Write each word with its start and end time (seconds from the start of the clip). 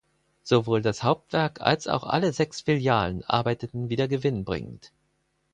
Sowohl 0.41 0.81
das 0.81 1.03
Hauptwerk 1.03 1.61
als 1.61 1.87
auch 1.87 2.03
alle 2.03 2.33
sechs 2.33 2.61
Filialen 2.61 3.23
arbeiteten 3.25 3.89
wieder 3.89 4.07
gewinnbringend. 4.07 4.91